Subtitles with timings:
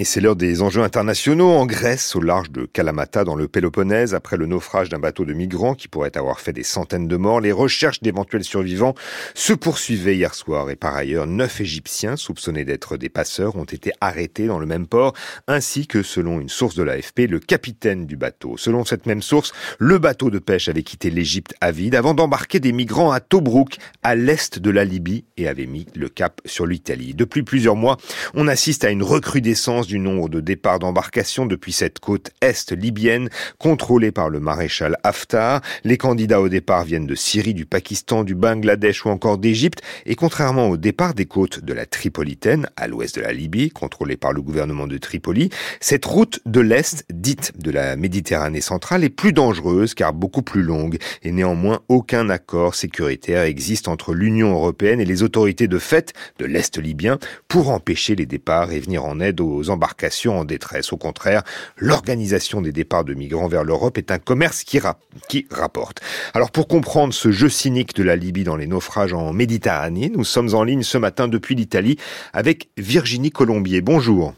[0.00, 4.14] Et c'est l'heure des enjeux internationaux en Grèce, au large de Kalamata, dans le Péloponnèse,
[4.14, 7.42] après le naufrage d'un bateau de migrants qui pourrait avoir fait des centaines de morts.
[7.42, 8.94] Les recherches d'éventuels survivants
[9.34, 13.92] se poursuivaient hier soir et par ailleurs, neuf Égyptiens soupçonnés d'être des passeurs ont été
[14.00, 15.12] arrêtés dans le même port,
[15.48, 18.56] ainsi que, selon une source de l'AFP, le capitaine du bateau.
[18.56, 22.58] Selon cette même source, le bateau de pêche avait quitté l'Égypte à vide avant d'embarquer
[22.58, 26.66] des migrants à Tobruk, à l'est de la Libye, et avait mis le cap sur
[26.66, 27.12] l'Italie.
[27.12, 27.98] Depuis plusieurs mois,
[28.32, 33.28] on assiste à une recrudescence du nombre de départs d'embarcations depuis cette côte est libyenne
[33.58, 35.62] contrôlée par le maréchal Haftar.
[35.82, 39.82] Les candidats au départ viennent de Syrie, du Pakistan, du Bangladesh ou encore d'Égypte.
[40.06, 44.16] Et contrairement au départ des côtes de la Tripolitaine, à l'ouest de la Libye, contrôlée
[44.16, 45.50] par le gouvernement de Tripoli,
[45.80, 50.62] cette route de l'Est, dite de la Méditerranée centrale, est plus dangereuse car beaucoup plus
[50.62, 50.98] longue.
[51.24, 56.44] Et néanmoins, aucun accord sécuritaire existe entre l'Union européenne et les autorités de fait de
[56.44, 59.79] l'Est libyen pour empêcher les départs et venir en aide aux embarcations
[60.28, 60.92] en détresse.
[60.92, 61.42] Au contraire,
[61.76, 64.80] l'organisation des départs de migrants vers l'Europe est un commerce qui,
[65.28, 66.00] qui rapporte.
[66.34, 70.24] Alors pour comprendre ce jeu cynique de la Libye dans les naufrages en Méditerranée, nous
[70.24, 71.96] sommes en ligne ce matin depuis l'Italie
[72.32, 73.80] avec Virginie Colombier.
[73.80, 74.34] Bonjour.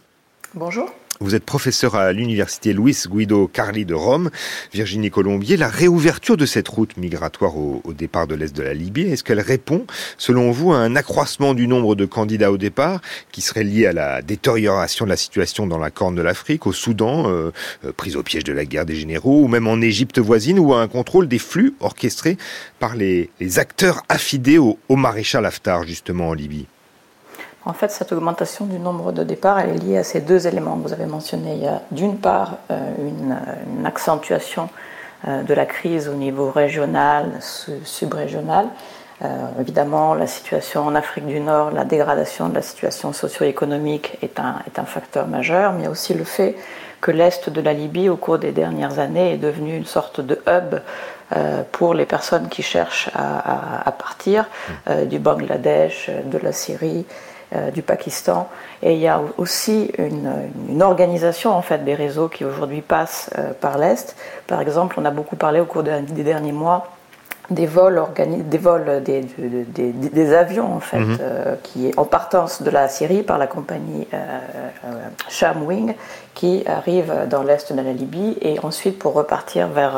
[0.54, 0.92] Bonjour.
[1.22, 4.28] Vous êtes professeur à l'université Luis Guido Carli de Rome.
[4.72, 9.02] Virginie Colombier, la réouverture de cette route migratoire au, départ de l'Est de la Libye,
[9.02, 9.86] est-ce qu'elle répond,
[10.18, 13.92] selon vous, à un accroissement du nombre de candidats au départ qui serait lié à
[13.92, 17.52] la détérioration de la situation dans la Corne de l'Afrique, au Soudan, euh,
[17.84, 20.74] euh, prise au piège de la guerre des généraux, ou même en Égypte voisine, ou
[20.74, 22.36] à un contrôle des flux orchestrés
[22.80, 26.66] par les, acteurs affidés au maréchal Haftar, justement, en Libye?
[27.64, 30.76] En fait, cette augmentation du nombre de départs, elle est liée à ces deux éléments
[30.76, 31.54] que vous avez mentionnés.
[31.54, 34.68] Il y a d'une part euh, une, accentuation
[35.28, 37.30] euh, de la crise au niveau régional,
[37.84, 38.66] subrégional.
[39.22, 39.28] Euh,
[39.60, 44.84] évidemment, la situation en Afrique du Nord, la dégradation de la situation socio-économique est un,
[44.84, 46.56] facteur majeur, mais aussi le fait
[47.00, 50.40] que l'Est de la Libye, au cours des dernières années, est devenu une sorte de
[50.48, 50.80] hub
[51.72, 54.48] pour les personnes qui cherchent à, partir
[55.06, 57.31] du Bangladesh, de la Syrie, euh,
[57.72, 58.48] du Pakistan.
[58.82, 63.52] Et il y a aussi une, organisation en fait des réseaux qui aujourd'hui passent euh,
[63.52, 64.16] par l'Est.
[64.46, 66.88] Par exemple, on a beaucoup parlé au cours des derniers mois
[67.50, 69.22] des vols, des, vols des,
[69.92, 71.18] des, avions en fait, mhm.
[71.20, 74.38] euh, qui en partance de la Syrie par la compagnie euh,
[74.86, 74.88] euh,
[75.28, 75.94] Shamwing
[76.34, 79.92] qui arrive dans l'est de la Libye et ensuite pour repartir vers,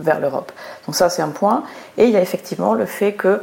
[0.00, 0.50] vers l'Europe.
[0.86, 1.62] Donc ça c'est un point.
[1.98, 3.42] Et il y a effectivement le fait que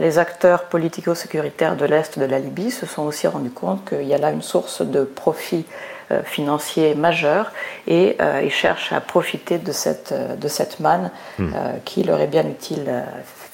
[0.00, 4.14] les acteurs politico-sécuritaires de l'est de la Libye se sont aussi rendus compte qu'il y
[4.14, 5.64] a là une source de profit
[6.03, 7.52] euh, financier majeur
[7.86, 11.52] et euh, ils cherchent à profiter de cette, euh, de cette manne hmm.
[11.84, 13.04] qui leur est bien utile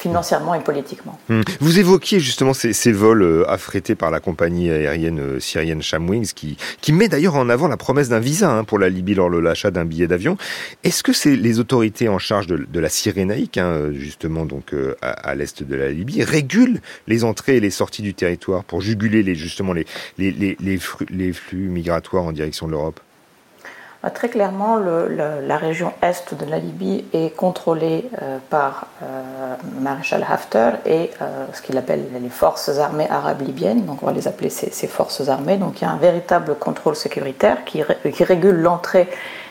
[0.00, 1.18] financièrement et politiquement.
[1.28, 1.42] Hmm.
[1.60, 6.32] Vous évoquiez justement ces, ces, vols euh, affrétés par la compagnie aérienne euh, syrienne Shamwings,
[6.34, 9.30] qui, qui met d'ailleurs en avant la promesse d'un visa hein, pour la Libye lors
[9.30, 10.38] de l'achat d'un billet d'avion.
[10.84, 15.34] Est-ce que c'est les autorités en charge de, la Cyrénaïque, hein, justement donc euh, à,
[15.34, 19.34] l'est de la Libye, régulent les entrées et les sorties du territoire pour juguler les,
[19.34, 19.84] justement les,
[20.16, 20.56] les, les,
[21.10, 23.00] les flux migratoires en direction de l'Europe?
[24.08, 29.06] Très clairement, la région est de la Libye est contrôlée euh, par euh,
[29.78, 34.12] maréchal Haftar et euh, ce qu'il appelle les forces armées arabes libyennes, donc on va
[34.12, 35.58] les appeler ces, forces armées.
[35.58, 37.82] Donc il y a un véritable contrôle sécuritaire qui,
[38.22, 39.06] régule l'entrée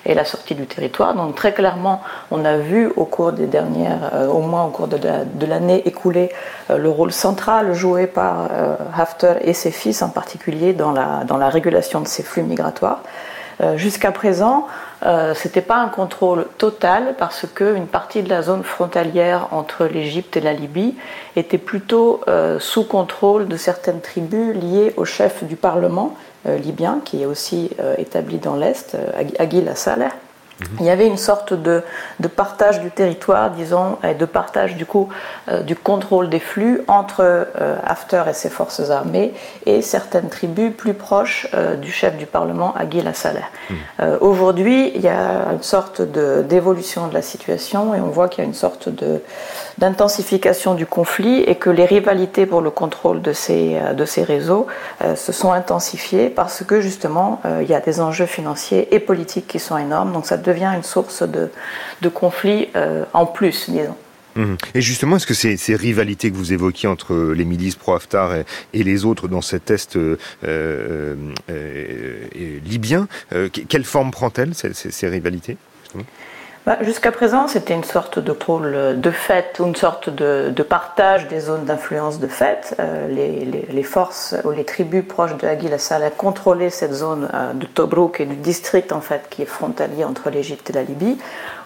[0.05, 1.13] et la sortie du territoire.
[1.13, 2.01] Donc très clairement,
[2.31, 6.31] on a vu au cours des dernières, au moins au cours de, l'année écoulée,
[6.75, 8.49] le rôle central joué par
[8.97, 13.03] Haftar et ses fils en particulier dans la régulation de ces flux migratoires.
[13.61, 14.67] Euh, jusqu'à présent,
[15.05, 19.85] euh, ce n'était pas un contrôle total parce qu'une partie de la zone frontalière entre
[19.85, 20.95] l'Égypte et la Libye
[21.35, 26.15] était plutôt euh, sous contrôle de certaines tribus liées au chef du Parlement
[26.45, 28.95] libyen, qui est aussi établi dans l'Est,
[29.39, 30.07] Aguila Saleh.
[30.79, 31.83] Il y avait une sorte de,
[32.19, 35.09] de, partage du territoire, disons, et de partage du coup
[35.47, 39.33] euh, du contrôle des flux entre euh, Haftar et ses forces armées
[39.65, 43.43] et certaines tribus plus proches euh, du chef du Parlement, Aguila Saleh.
[43.69, 43.75] Hmm.
[44.21, 48.45] Aujourd'hui, il y a une sorte d'évolution de, la situation et on voit qu'il y
[48.45, 48.89] a une sorte
[49.77, 54.67] d'intensification du conflit et que les rivalités pour le contrôle de ces, de ces réseaux
[55.15, 59.59] se sont intensifiées parce que justement, il y a des enjeux financiers et politiques qui
[59.59, 60.11] sont énormes.
[60.13, 61.49] Donc ça devient une source de,
[62.01, 63.95] de conflit euh, en plus, disons.
[64.35, 64.57] Mhm.
[64.75, 68.35] Et justement, est-ce que ces, rivalités que vous évoquiez entre les milices pro-Haftar
[68.73, 72.25] et, les autres dans cet Est euh, euh,
[72.63, 73.07] libyen,
[73.67, 75.57] quelle forme prend-elle, ces, rivalités
[76.69, 81.39] bah, Jusqu'à présent, c'était une sorte de contrôle de fait, une sorte de, partage des
[81.39, 82.75] zones d'influence de fait.
[82.79, 87.65] Euh, les, forces ou les tribus proches de Aguil Saleh contrôlaient cette zone euh, de
[87.65, 91.17] Tobruk et du district en fait qui est frontalier entre l'Égypte et la Libye.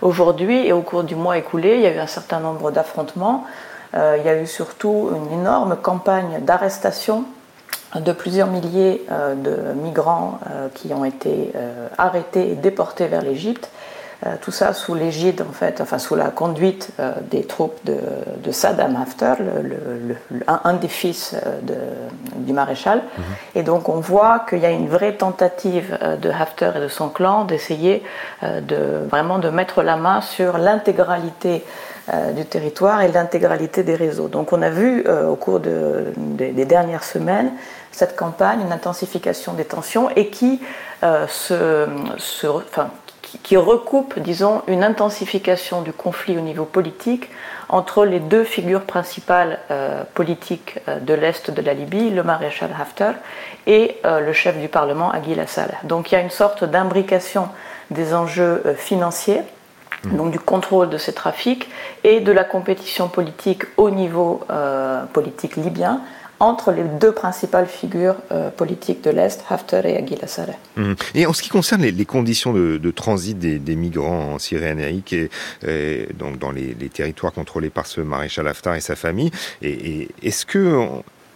[0.02, 3.46] Aujourd'hui et au cours du mois écoulé, il y a eu un certain nombre d'affrontements.
[3.96, 7.26] Euh, il y a eu surtout une énorme campagne d'arrestation
[7.94, 9.06] de plusieurs milliers
[9.36, 10.40] de migrants
[10.74, 11.54] qui ont été
[12.00, 13.70] arrêtés et déportés vers l'Égypte.
[14.26, 18.52] Euh, tout ça sous l'égide, en fait, enfin sous la conduite euh, des troupes de,
[18.52, 19.38] Saddam Haftar,
[20.48, 21.60] un, des fils euh,
[22.36, 23.00] du maréchal.
[23.00, 23.24] Mhm.
[23.56, 27.10] Et donc on voit qu'il y a une vraie tentative de Haftar et de son
[27.10, 28.04] clan d'essayer
[28.44, 31.64] de vraiment de mettre la main sur l'intégralité
[32.36, 34.28] du territoire et l'intégralité des réseaux.
[34.28, 37.52] Donc on a vu au cours des dernières semaines
[37.92, 40.62] cette campagne, une intensification des tensions et qui
[41.02, 41.88] se,
[42.18, 42.90] se enfin,
[43.42, 47.30] qui recoupe, disons, une intensification du conflit au niveau politique
[47.70, 52.70] entre les deux figures principales euh, politiques euh, de l'Est de la Libye, le maréchal
[52.80, 53.16] Haftar
[53.66, 55.74] et euh, le chef du Parlement, Aguil Saleh.
[55.84, 57.50] Donc il y a une sorte d'imbrication
[57.90, 59.42] des enjeux financiers,
[60.04, 60.18] mmh.
[60.18, 61.70] donc du contrôle de ces trafics,
[62.04, 64.42] et de la compétition politique au niveau
[65.12, 66.02] politique libyen,
[66.44, 70.28] entre les deux principales figures euh, politiques de l'Est, Haftar et Aguila.
[70.76, 70.94] Mmh.
[71.16, 76.10] Et en ce qui concerne les, conditions de, transit des, migrants en Syrie amérique, et,
[76.18, 79.32] donc dans les, territoires contrôlés par ce maréchal Haftar et sa famille,
[79.62, 80.86] et, est-ce que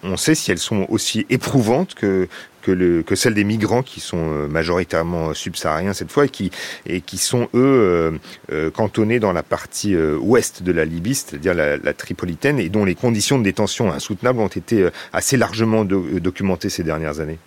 [0.04, 2.28] on sait si elles sont aussi éprouvantes que,
[2.76, 6.52] que, celles des migrants qui sont euh, majoritairement subsahariens cette fois et qui,
[6.86, 8.12] et qui sont eux euh,
[8.52, 12.96] euh, cantonnés dans la partie ouest de la Libye, c'est-à-dire la, Tripolitaine, et dont les
[12.96, 17.40] conditions de détention insoutenables ont été assez largement documentées ces dernières années.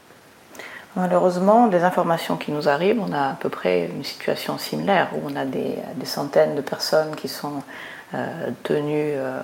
[0.96, 5.30] Malheureusement, des informations qui nous arrivent, on a à peu près une situation similaire où
[5.30, 7.62] on a des centaines de personnes qui sont
[8.12, 9.40] euh, tenus euh,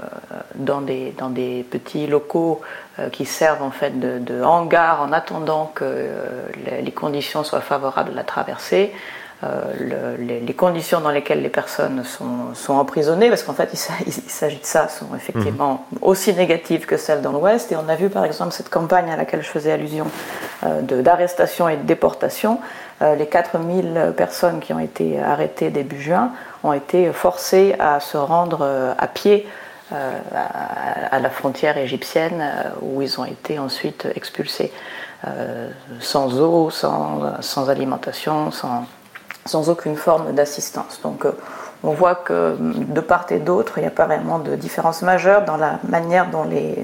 [0.57, 2.63] dans, des, dans des petits locaux
[2.99, 6.09] euh, qui servent en fait de, de hangar en attendant que
[6.83, 8.93] les conditions soient favorables à la traversée.
[9.45, 14.57] Euh, les, conditions dans lesquelles les personnes sont, sont emprisonnées, parce qu'en fait il, s'agit
[14.57, 15.99] de ça, sont effectivement mhm.
[16.01, 17.71] aussi négatives que celles dans l'Ouest.
[17.71, 20.07] Et on a vu par exemple cette campagne à laquelle je faisais allusion
[20.65, 22.61] euh, d'arrestation et de déportation.
[23.03, 26.31] Euh, les 4000 personnes qui ont été arrêtées début juin
[26.65, 29.47] ont été forcées à se rendre à pied
[29.93, 32.43] à, la frontière égyptienne
[32.81, 34.73] où ils ont été ensuite expulsés.
[36.01, 38.87] sans eau, sans, sans alimentation, sans,
[39.47, 41.01] sans aucune forme d'assistance.
[41.03, 41.33] Donc euh,
[41.83, 45.45] on voit que de part et d'autre, il n'y a pas vraiment de différence majeure
[45.45, 46.75] dans la manière dont les,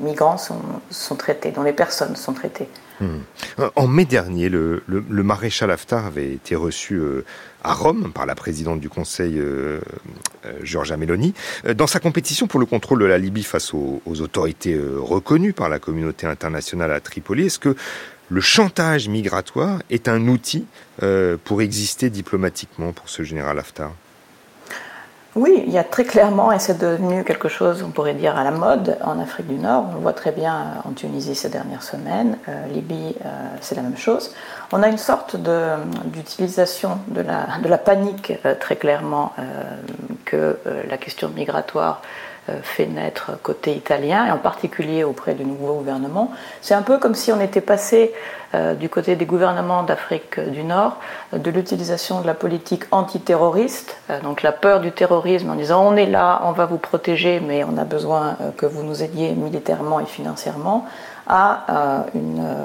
[0.00, 2.68] migrants sont, traités, dont les personnes sont traitées.
[3.00, 3.18] Hmm.
[3.76, 7.24] En mai dernier, le, maréchal Haftar avait été reçu euh,
[7.62, 9.80] à Rome par la présidente du Conseil, euh,
[10.62, 11.34] Giorgia Meloni,
[11.74, 15.68] dans sa compétition pour le contrôle de la Libye face aux, aux autorités reconnues par
[15.68, 17.46] la communauté internationale à Tripoli.
[17.46, 17.76] Est-ce que
[18.30, 20.66] le chantage migratoire est un outil
[21.02, 23.92] euh, pour exister diplomatiquement pour ce général Haftar
[25.36, 28.42] oui, il y a très clairement, et c'est devenu quelque chose, on pourrait dire, à
[28.42, 29.86] la mode en Afrique du Nord.
[29.90, 32.36] On le voit très bien en Tunisie ces dernières semaines.
[32.48, 33.28] Euh, Libye, euh,
[33.60, 34.34] c'est la même chose.
[34.72, 35.36] On a une sorte
[36.04, 39.32] d'utilisation de, la, panique, très clairement,
[40.24, 40.58] que
[40.88, 42.02] la question migratoire
[42.50, 46.32] euh, fait naître côté italien, et en particulier auprès du nouveau gouvernement.
[46.62, 48.14] C'est un peu comme si on était passé
[48.54, 50.96] euh, du côté des gouvernements d'Afrique du Nord
[51.34, 55.96] de l'utilisation de la politique antiterroriste, euh, donc la peur du terrorisme en disant on
[55.96, 60.00] est là, on va vous protéger, mais on a besoin que vous nous aidiez militairement
[60.00, 60.86] et financièrement,
[61.30, 62.06] à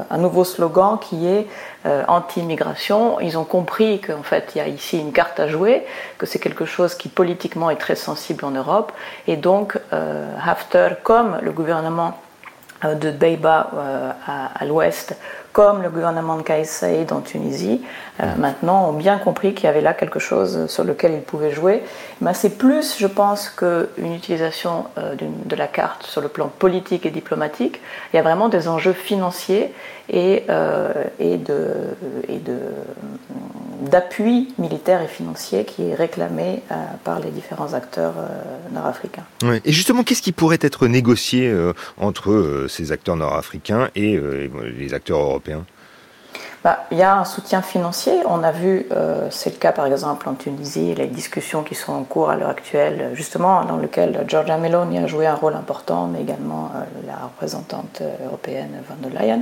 [0.09, 1.47] un nouveau slogan qui est
[1.85, 3.19] euh, anti-immigration.
[3.19, 5.85] Ils ont compris qu'en fait, il y a ici une carte à jouer,
[6.17, 8.91] que c'est quelque chose qui politiquement est très sensible en Europe.
[9.27, 12.17] Et donc, euh, Haftar, comme le gouvernement
[12.83, 13.69] euh, de Beiba
[14.25, 15.15] à l'ouest,
[15.55, 17.79] comme le gouvernement de Kais Saïd en Tunisie,
[18.19, 21.53] euh, maintenant ont bien compris qu'il y avait là quelque chose sur lequel ils pouvaient
[21.53, 21.81] jouer.
[22.19, 27.05] Mais c'est plus, je pense, qu'une utilisation euh, de la carte sur le plan politique
[27.05, 27.79] et diplomatique.
[28.11, 29.71] Il y a vraiment des enjeux financiers
[30.09, 31.69] et, euh, et de,
[32.27, 32.59] et de
[33.81, 36.63] d'appui militaire et financier qui est réclamé
[37.03, 38.13] par les différents acteurs
[38.71, 39.25] nord-africains.
[39.63, 41.53] Et justement, qu'est-ce qui pourrait être négocié
[41.99, 44.19] entre ces acteurs nord-africains et
[44.79, 45.44] les acteurs européens
[46.63, 48.13] bah, il y a un soutien financier.
[48.25, 51.93] On a vu, euh, c'est le cas par exemple en Tunisie, les discussions qui sont
[51.93, 56.07] en cours à l'heure actuelle, justement dans lequel Giorgia Meloni a joué un rôle important,
[56.07, 59.39] mais également euh, la représentante européenne Van der Leyen.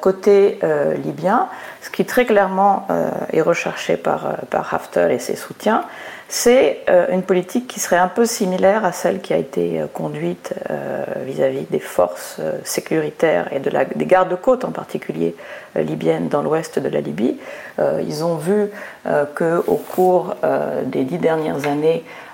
[0.00, 0.58] Côté
[1.04, 1.48] libyen,
[1.80, 2.86] ce qui très clairement
[3.32, 5.84] est recherché par, par Haftar et ses soutiens,
[6.28, 10.54] c'est une politique qui serait un peu similaire à celle qui a été conduite
[11.26, 15.34] vis-à-vis des forces sécuritaires et de la, des gardes-côtes en particulier
[15.76, 17.38] libyennes dans l'ouest de la Libye.
[17.78, 18.70] ils ont vu
[19.34, 20.36] qu'au cours
[20.86, 22.31] des dix dernières années, euh,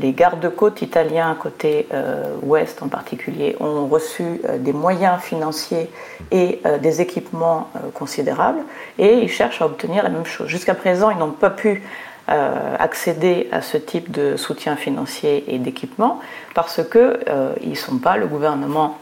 [0.00, 5.90] les gardes-côtes italiens, côté euh, ouest en particulier, ont reçu euh, des moyens financiers
[6.30, 8.60] et des équipements considérables
[8.98, 10.48] et ils cherchent à obtenir la même chose.
[10.48, 11.82] Jusqu'à présent, ils n'ont pas pu
[12.28, 16.18] accéder à ce type de soutien financier et d'équipement
[16.54, 18.98] parce qu'ils ne sont pas le gouvernement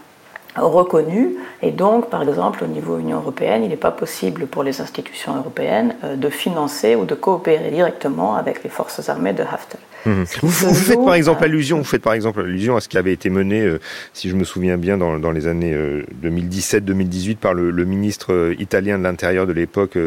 [0.57, 4.83] reconnu et donc par exemple au niveau Union européenne il n'est pas possible pour les
[4.83, 9.81] institutions européennes de financer ou de coopérer directement avec les forces armées de Haftar.
[10.07, 13.31] Vous, faites par exemple allusion, vous faites par exemple allusion à ce qui avait été
[13.31, 13.81] mené, euh,
[14.13, 15.75] si je me souviens bien, dans, dans les années
[16.23, 19.99] 2017-2018 euh, par le, le, ministre euh, italien de l'Intérieur de l'époque,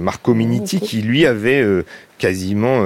[0.00, 1.64] Marco Minniti, qui lui avait
[2.18, 2.82] quasiment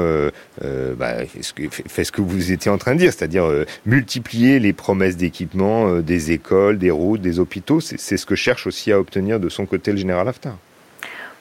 [0.98, 3.46] bah, fait ce que vous étiez en train de dire, c'est-à-dire
[3.86, 7.80] multiplier les promesses d'équipement des écoles, des routes, des hôpitaux.
[7.80, 10.58] C'est ce que cherche aussi à obtenir de son côté le général Haftar.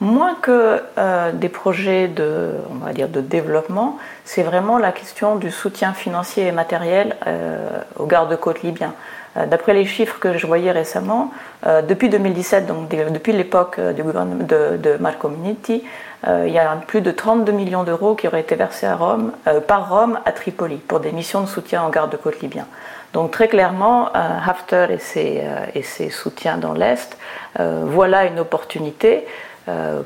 [0.01, 5.35] Moins que euh, des projets de, on va dire, de développement, c'est vraiment la question
[5.35, 7.67] du soutien financier et matériel euh,
[7.97, 8.95] aux gardes-côtes libyens.
[9.37, 11.31] Euh, d'après les chiffres que je voyais récemment,
[11.87, 15.83] depuis 2017, donc depuis l'époque du gouvernement de, de Marco Minniti,
[16.27, 19.31] il y a plus de 32 millions d'euros qui auraient été versés à Rome,
[19.67, 22.65] par Rome à Tripoli pour des missions de soutien aux gardes-côtes libyens.
[23.13, 25.43] Donc très clairement, Haftar et ses,
[25.75, 27.15] et ses soutiens dans l'Est,
[27.59, 29.27] voilà une opportunité euh,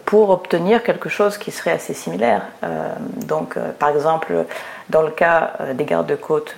[0.05, 2.43] pour obtenir quelque chose qui serait assez similaire.
[2.63, 2.89] Euh,
[3.25, 4.45] donc, euh, par exemple,
[4.89, 6.55] dans le cas des gardes-côtes,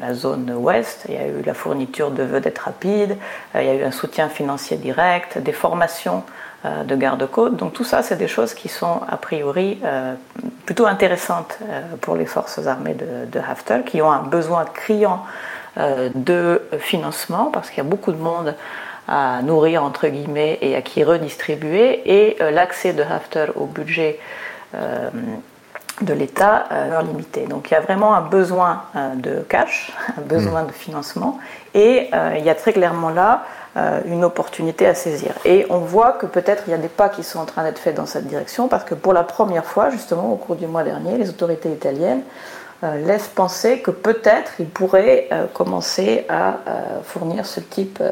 [0.00, 3.16] la zone ouest, il y a eu la fourniture de vedettes rapides,
[3.54, 6.24] il y a eu un soutien financier direct, des formations
[6.64, 7.54] de gardes-côtes.
[7.54, 9.80] Donc tout ça, c'est des choses qui sont a priori
[10.66, 11.60] plutôt intéressantes
[12.00, 15.24] pour les forces armées de, de, Haftar, qui ont un besoin criant
[15.76, 18.56] de financement, parce qu'il y a beaucoup de monde
[19.08, 24.18] à nourrir entre guillemets et à qui redistribuer, et euh, l'accès de Haftar au budget
[24.74, 25.10] euh,
[26.00, 27.46] de l'État euh, limité.
[27.46, 28.84] Donc il y a vraiment un besoin
[29.16, 31.38] de cash, un besoin de financement,
[31.74, 33.44] et il y a très clairement là
[34.06, 35.32] une opportunité à saisir.
[35.44, 37.78] Et on voit que peut-être il y a des pas qui sont en train d'être
[37.78, 40.82] faits dans cette direction, parce que pour la première fois, justement, au cours du mois
[40.82, 47.02] dernier, les autorités italiennes euh, laisse penser que peut-être il pourrait euh, commencer à euh,
[47.02, 48.02] fournir ce type,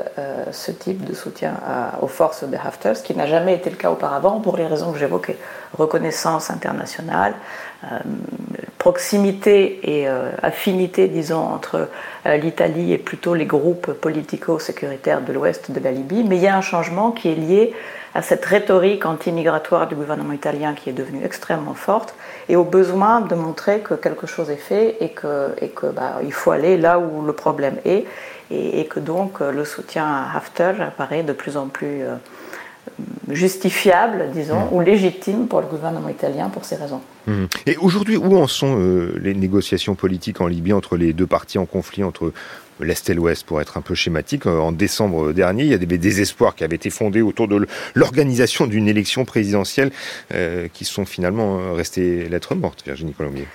[0.52, 1.54] ce type de soutien
[2.02, 4.92] aux forces de Haftar, ce qui n'a jamais été le cas auparavant pour les raisons
[4.92, 5.38] que j'évoquais.
[5.76, 7.34] Reconnaissance internationale,
[8.78, 10.08] proximité et
[10.42, 11.88] affinité, disons, entre
[12.24, 16.56] l'Italie et plutôt les groupes politico-sécuritaires de l'ouest de la Libye, mais il y a
[16.56, 17.74] un changement qui est lié
[18.14, 22.14] à cette rhétorique anti-migratoire du gouvernement italien qui est devenue extrêmement forte
[22.48, 26.18] et au besoin de montrer que quelque chose est fait et qu'il et que, bah,
[26.24, 28.06] il faut aller là où le problème est.
[28.50, 32.14] Et, que donc le soutien à Haftar apparaît de plus en plus euh,
[33.30, 34.72] justifiable, disons, mmh.
[34.72, 37.00] ou légitime pour le gouvernement italien pour ces raisons.
[37.26, 37.44] Mmh.
[37.66, 41.58] Et aujourd'hui, où en sont euh, les négociations politiques en Libye entre les deux parties
[41.58, 42.32] en conflit, entre
[42.80, 44.46] l'Est et l'Ouest, pour être un peu schématique.
[44.46, 47.66] Euh, en décembre dernier, il y a des désespoirs qui avaient été fondés autour de
[47.94, 49.90] l'organisation d'une élection présidentielle
[50.32, 53.46] euh, qui sont finalement restées lettres mortes, Virginie Colombier.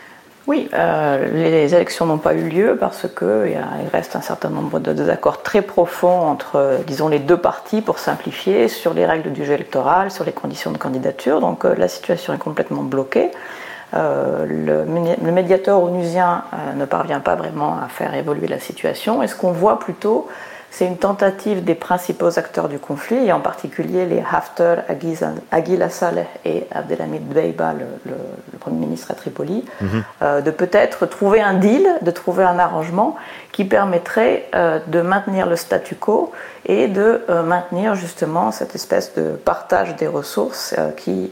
[0.45, 3.57] Oui, les élections n'ont pas eu lieu parce qu'il
[3.93, 8.67] reste un certain nombre de désaccords très profonds entre, disons, les deux parties, pour simplifier,
[8.67, 11.39] sur les règles du jeu électoral, sur les conditions de candidature.
[11.39, 13.31] Donc la situation est complètement bloquée.
[13.95, 19.21] Euh, le, médiateur onusien euh, ne parvient pas vraiment à faire évoluer la situation.
[19.21, 20.27] Et ce qu'on voit plutôt,
[20.74, 24.80] c'est une tentative des principaux acteurs du conflit, et en particulier les Haftar,
[25.51, 28.15] Aguila Saleh et Abdelhamid Beiba, le,
[28.60, 30.03] Premier ministre à Tripoli, mhm.
[30.22, 33.18] euh, de peut-être trouver un deal, de trouver un arrangement
[33.51, 34.50] qui permettrait
[34.88, 36.32] de maintenir le statu quo
[36.65, 41.32] et de maintenir justement cette espèce de partage des ressources qui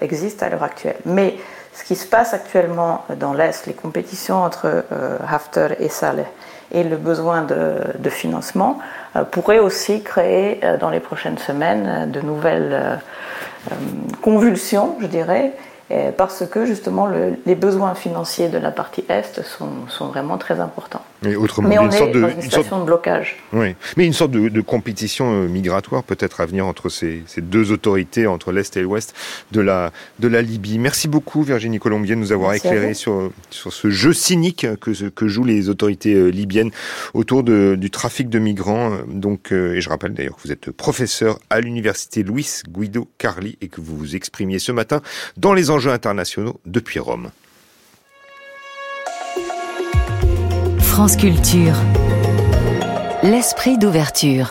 [0.00, 0.96] existe à l'heure actuelle.
[1.04, 1.36] Mais
[1.74, 6.26] ce qui se passe actuellement dans l'Est, les compétitions entre euh, Haftar et Saleh
[6.72, 8.78] et le besoin de, financement
[9.16, 13.00] euh, pourrait aussi créer euh, dans les prochaines semaines de nouvelles
[14.22, 15.52] convulsions, je dirais,
[16.16, 17.08] parce que justement
[17.44, 21.02] les besoins financiers de la partie Est sont vraiment très importants.
[21.22, 21.44] Mais on
[21.86, 23.36] une est sorte de, dans une situation de blocage.
[23.52, 28.26] Oui, mais une sorte de, compétition euh, migratoire peut-être à venir entre ces, deux autorités,
[28.26, 29.14] entre l'Est et l'Ouest
[29.52, 30.78] de la, de la Libye.
[30.78, 35.28] Merci beaucoup Virginie Colombier de nous avoir éclairé sur, sur ce jeu cynique que, que
[35.28, 36.70] jouent les autorités euh, libyennes
[37.14, 38.92] autour de, du trafic de migrants.
[39.08, 43.58] Donc, euh, et je rappelle d'ailleurs que vous êtes professeur à l'université Luis Guido Carli
[43.60, 45.00] et que vous vous exprimiez ce matin
[45.36, 47.30] dans les enjeux internationaux depuis Rome.
[50.90, 51.76] France Culture.
[53.22, 54.48] L'esprit d'ouverture.